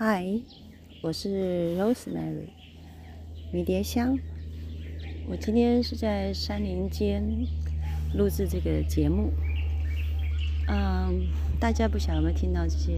[0.00, 0.24] 嗨，
[1.02, 2.50] 我是 Rosemary，
[3.52, 4.16] 迷迭香。
[5.28, 7.20] 我今天是在山林间
[8.14, 9.32] 录制这个节目。
[10.68, 11.26] 嗯，
[11.58, 12.92] 大家不晓得有没有听到这些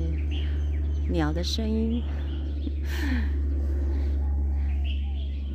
[1.10, 2.02] 鸟的声音？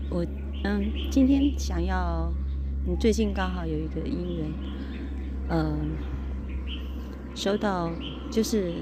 [0.09, 0.25] 我
[0.63, 2.33] 嗯，今天想要，
[2.87, 4.51] 你最近刚好有一个姻缘，
[5.49, 5.91] 嗯，
[7.35, 7.91] 收到
[8.31, 8.73] 就是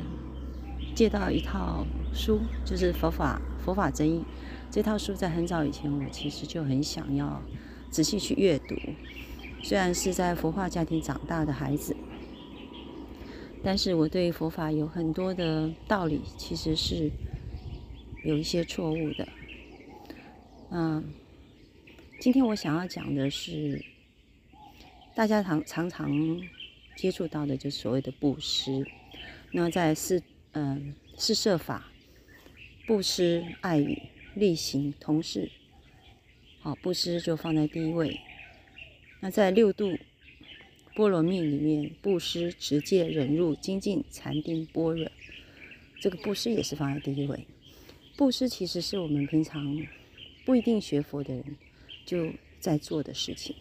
[0.95, 1.86] 借到一套。
[2.14, 4.24] 书就是佛法佛法真义
[4.69, 7.42] 这套书，在很早以前，我其实就很想要
[7.89, 8.75] 仔细去阅读。
[9.64, 11.96] 虽然是在佛化家庭长大的孩子，
[13.64, 17.10] 但是我对佛法有很多的道理，其实是
[18.25, 19.28] 有一些错误的。
[20.71, 21.04] 嗯，
[22.20, 23.84] 今天我想要讲的是，
[25.15, 26.11] 大家常常常
[26.98, 28.86] 接触到的，就所谓的布施。
[29.51, 30.21] 那在四
[30.54, 31.89] 嗯四摄法。
[32.86, 33.97] 布施、爱语、
[34.36, 35.50] 力行、同事，
[36.59, 38.20] 好，布施就放在第一位。
[39.22, 39.98] 那在六度
[40.94, 45.09] 波罗蜜里面，布施、持戒、忍辱、精进、禅定、般若，
[46.02, 47.48] 这个布施也是放在第一位。
[48.17, 49.78] 布施其实是我们平常
[50.44, 51.56] 不一定学佛的人
[52.06, 53.56] 就在做的事情。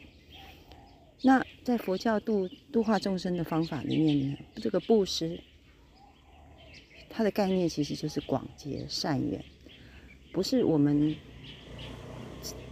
[1.22, 5.38] 那在佛教度度化众生的方法里面呢，这个布施。
[7.14, 9.44] 它的概念其实就是广结善缘，
[10.32, 11.14] 不是我们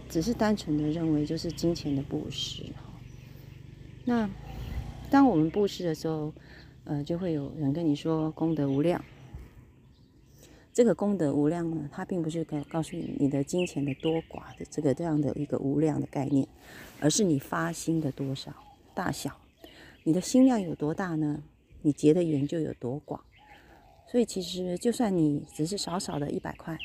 [0.09, 2.63] 只是单纯的认为就是金钱的布施
[4.03, 4.27] 那
[5.11, 6.33] 当我们布施的时候，
[6.85, 9.03] 呃，就会有人跟你说功德无量。
[10.73, 16.47] 这个功德无量呢，它并不是告告诉你你的金钱的多寡的这个这样的一个无量的概念，
[16.99, 18.51] 而是你发心的多少
[18.95, 19.37] 大小，
[20.03, 21.43] 你的心量有多大呢？
[21.83, 23.21] 你结的缘就有多广。
[24.11, 26.77] 所以其实，就算你只是少少的一百块，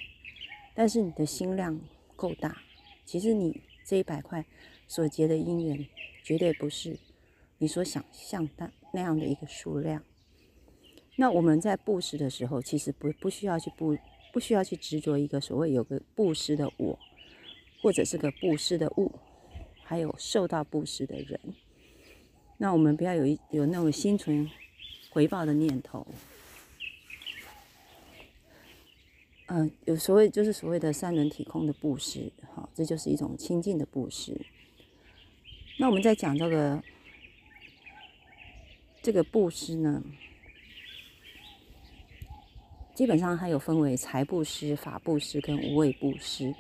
[0.77, 1.77] 但是你的心量
[2.15, 2.57] 够大，
[3.05, 4.47] 其实你这一百块
[4.87, 5.85] 所结的因缘，
[6.23, 6.97] 绝对不是
[7.59, 10.01] 你所想象的那样的一个数量。
[11.17, 13.99] 那我们在布施的时候，其实不不需要去布，
[14.33, 16.97] 不需要去执着一个所谓有个布施的我，
[17.83, 19.13] 或者是个布施的物，
[19.83, 21.41] 还有受到布施的人。
[22.57, 24.49] 那我们不要有一有那种心存
[25.11, 26.07] 回报的念头。
[29.49, 34.37] 嗯，有所谓就是所谓的三轮体空的布施，哈，这就是一种清净的布施。
[35.79, 36.83] 那我们在讲这个
[39.03, 40.03] 这个布施呢，
[42.93, 46.53] 基本上它有分为财布施、法布施跟无畏布施。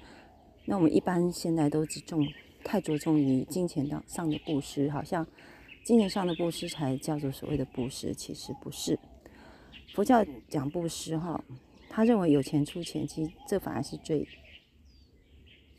[0.64, 2.24] 那我们一般现在都只重
[2.62, 5.26] 太着重于金钱的上的布施，好像
[5.82, 8.96] 金钱上的布施才叫做所谓的布施，其实不是。
[9.92, 11.44] 佛教讲布施，哈。
[11.96, 14.28] 他认为有钱出钱，其实这反而是最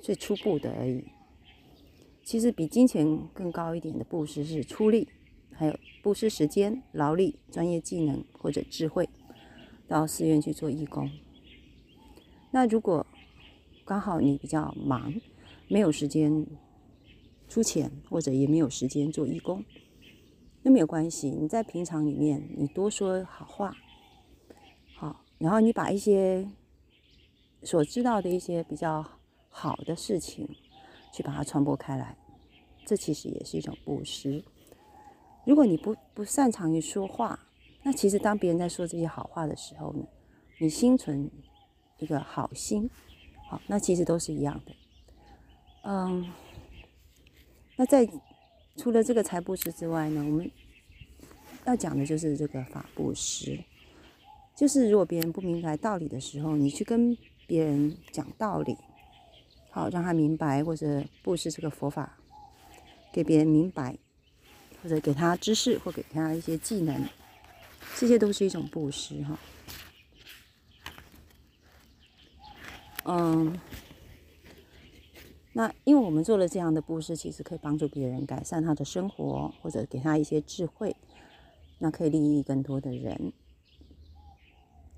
[0.02, 1.04] 最初步的而已。
[2.24, 5.08] 其实比金钱更高一点的布施是出力，
[5.52, 9.08] 还有布施时间、劳力、专业技能或者智慧，
[9.88, 11.08] 到寺院去做义工。
[12.50, 13.06] 那如果
[13.86, 15.14] 刚好你比较忙，
[15.68, 16.48] 没有时间
[17.48, 19.64] 出钱，或者也没有时间做义工，
[20.64, 21.30] 那没有关系。
[21.30, 23.78] 你在平常里面，你多说好话。
[25.38, 26.48] 然后你把一些
[27.64, 29.06] 所知道的一些比较
[29.50, 30.48] 好的事情，
[31.14, 32.18] 去把它传播开来，
[32.86, 34.44] 这其实也是一种布施。
[35.46, 37.40] 如果你不不擅长于说话，
[37.84, 40.06] 那其实当别人在说这些好话的时候呢，
[40.60, 41.30] 你心存
[42.00, 42.90] 一个好心，
[43.48, 44.76] 好，那其实都是一样的。
[45.84, 46.32] 嗯，
[47.76, 48.10] 那在
[48.76, 50.52] 除了这个财布施之外呢，我们
[51.66, 53.64] 要讲的就是这个法布施。
[54.58, 58.76] 就是如果别人不明白道理的时候，你去跟别人讲道理，
[59.70, 62.18] 好让他明白，或者布施这个佛法
[63.14, 63.96] 给别人明白，
[64.82, 67.08] 或者给他知识，或给他一些技能，
[67.98, 69.40] 这些都是一种布施哈。
[73.06, 73.60] 嗯，
[75.54, 80.96] 那因为我们做了这样的布施，其实可以帮助别人改善他的生活，或者给他一些智慧，
[81.78, 83.32] 那可以利益更多的人。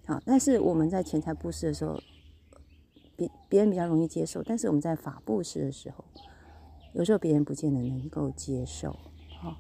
[0.10, 2.02] 啊，但是我们在钱财布施的时候，
[3.16, 6.04] 别别人比较容易接受，但是我们在法布施的时候，
[6.94, 8.98] 有时候别人不见得能够接受。
[9.40, 9.58] 好，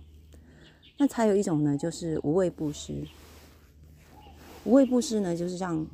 [0.97, 3.07] 那还有一种呢，就是无畏布施。
[4.63, 5.85] 无畏布施呢，就是让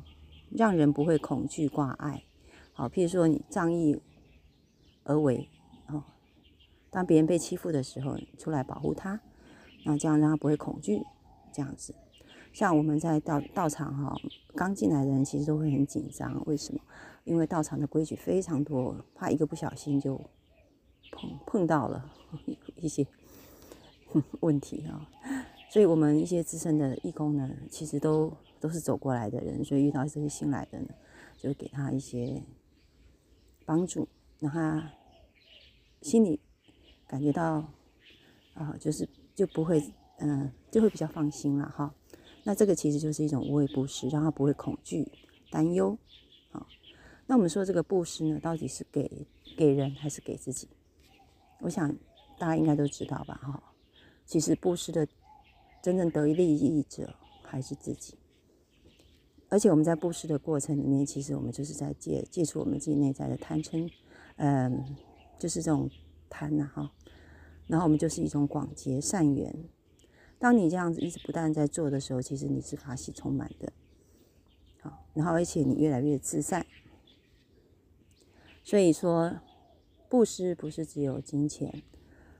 [0.50, 2.24] 让人不会恐惧挂碍。
[2.72, 4.00] 好，譬如说你仗义
[5.04, 5.50] 而为，
[5.88, 6.02] 哦，
[6.88, 9.20] 当别人被欺负的时候，出来保护他，
[9.84, 11.02] 那这样让他不会恐惧，
[11.52, 11.94] 这样子。
[12.56, 14.16] 像我们在道道场哈，
[14.54, 16.80] 刚进来的人其实都会很紧张，为什么？
[17.24, 20.18] 因为道场的规矩非常多，怕一个不小心就
[21.12, 22.10] 碰碰到了
[22.80, 23.06] 一些
[24.40, 25.06] 问题啊。
[25.68, 30.88] 所以我们一些资深的义工呢，其实都都是走过来的人，所以遇到这些新来的呢，
[31.36, 32.42] 就给他一些
[33.66, 34.92] 帮助，让他
[36.00, 36.40] 心里
[37.06, 37.70] 感觉到
[38.54, 41.94] 啊，就是就不会嗯，就会比较放心了哈。
[42.46, 45.10] 那这个其实就是一种无畏布施，让他不会恐惧、
[45.50, 45.98] 担忧。
[46.52, 46.64] 好，
[47.26, 49.26] 那我们说这个布施呢，到底是给
[49.56, 50.68] 给人还是给自己？
[51.58, 51.92] 我想
[52.38, 53.34] 大家应该都知道吧？
[53.42, 53.60] 哈，
[54.24, 55.06] 其实布施的。
[55.82, 57.14] 真正得利益者
[57.44, 58.14] 还是自己，
[59.48, 63.88] 而且我们在布施的过程里面，其实我们就是在戒戒除我们自己内在的贪嗔，
[64.34, 64.96] 嗯，
[65.38, 65.88] 就是这种
[66.28, 66.90] 贪呐哈。
[67.68, 69.54] 然后我们就是一种广结善缘。
[70.38, 73.72] 当你这样子一直不断在做的时候，其实你是法喜充满的，
[74.80, 76.66] 好，然后而且你越来越自在。
[78.62, 79.40] 所以说，
[80.08, 81.82] 布施不是只有金钱，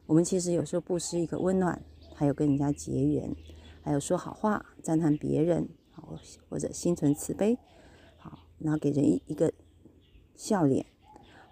[0.06, 1.82] 我们其实有时候布施一个温暖。
[2.18, 3.36] 还有跟人家结缘，
[3.82, 7.58] 还有说好话、赞叹别人，好或者心存慈悲，
[8.16, 9.52] 好，然后给人一一个
[10.34, 10.86] 笑脸，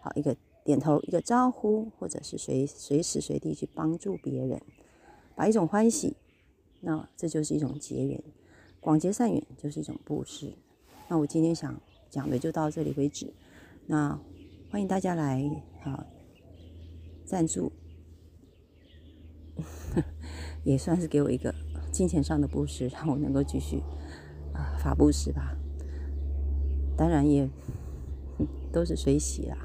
[0.00, 4.62] 好一个点头、一个招呼，或者是随随时随地去帮助别人，
[5.36, 6.16] 把一种欢喜，
[6.84, 8.22] 那这就是一种结缘，
[8.78, 10.52] 广结善缘就是一种布施。
[11.08, 13.32] 那我今天想讲的就到这里为止，
[13.86, 14.20] 那
[14.70, 15.50] 欢迎大家来
[15.82, 16.04] 好
[17.24, 17.72] 赞助。
[20.62, 21.54] 也算是给我一个
[21.90, 23.78] 金钱上的布施，让我能够继续
[24.52, 25.56] 啊法布施吧。
[26.96, 27.48] 当然也
[28.70, 29.56] 都是随喜啦，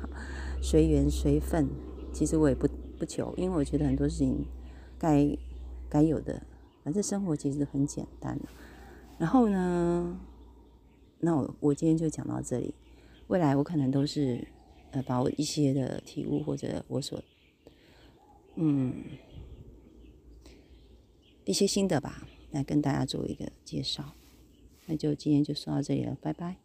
[0.62, 1.68] 随缘随份。
[2.14, 2.68] 其实我也不
[2.98, 4.46] 不求，因为我觉得很多事情
[4.98, 5.38] 该
[5.90, 6.42] 该有的，
[6.84, 8.40] 反正生活其实很简单。
[9.18, 10.20] 然后呢，
[11.20, 12.74] 那我我今天就讲到这里。
[13.28, 14.48] 未来我可能都是
[14.92, 17.22] 呃把我一些的体悟或者我所
[18.56, 18.94] 嗯。
[21.46, 24.14] 一些心得吧，来跟大家做一个介绍。
[24.86, 26.58] 那就今天就说到这里了，拜拜。